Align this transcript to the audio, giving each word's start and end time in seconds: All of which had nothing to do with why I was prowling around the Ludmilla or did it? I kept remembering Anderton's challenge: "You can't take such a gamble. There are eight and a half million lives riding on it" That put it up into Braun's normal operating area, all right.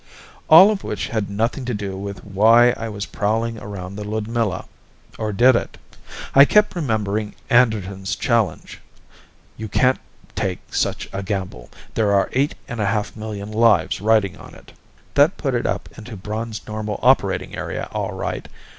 All 0.49 0.71
of 0.71 0.83
which 0.83 1.09
had 1.09 1.29
nothing 1.29 1.63
to 1.65 1.75
do 1.75 1.95
with 1.95 2.25
why 2.25 2.71
I 2.71 2.89
was 2.89 3.05
prowling 3.05 3.59
around 3.59 3.95
the 3.95 4.03
Ludmilla 4.03 4.65
or 5.19 5.31
did 5.31 5.55
it? 5.55 5.77
I 6.33 6.43
kept 6.43 6.75
remembering 6.75 7.35
Anderton's 7.51 8.15
challenge: 8.15 8.81
"You 9.57 9.67
can't 9.69 9.99
take 10.33 10.57
such 10.73 11.07
a 11.13 11.21
gamble. 11.21 11.69
There 11.93 12.13
are 12.13 12.29
eight 12.33 12.55
and 12.67 12.79
a 12.81 12.87
half 12.87 13.15
million 13.15 13.51
lives 13.51 14.01
riding 14.01 14.37
on 14.37 14.55
it" 14.55 14.71
That 15.13 15.37
put 15.37 15.53
it 15.53 15.67
up 15.67 15.87
into 15.95 16.17
Braun's 16.17 16.61
normal 16.65 16.99
operating 17.03 17.55
area, 17.55 17.87
all 17.91 18.13
right. 18.13 18.47